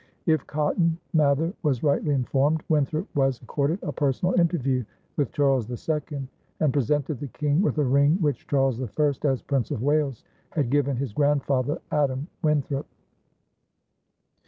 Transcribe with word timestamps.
If 0.25 0.47
Cotton 0.47 0.97
Mather 1.13 1.53
was 1.61 1.83
rightly 1.83 2.15
informed, 2.15 2.63
Winthrop 2.69 3.07
was 3.15 3.39
accorded 3.39 3.77
a 3.83 3.91
personal 3.91 4.33
interview 4.33 4.83
with 5.15 5.31
Charles 5.31 5.69
II 5.69 6.27
and 6.59 6.73
presented 6.73 7.19
the 7.19 7.27
King 7.27 7.61
with 7.61 7.77
a 7.77 7.83
ring 7.83 8.19
which 8.19 8.47
Charles 8.47 8.81
I, 8.81 9.13
as 9.29 9.43
Prince 9.43 9.69
of 9.69 9.83
Wales, 9.83 10.23
had 10.53 10.71
given 10.71 10.97
his 10.97 11.13
grandfather, 11.13 11.79
Adam 11.91 12.25
Winthrop. 12.41 12.87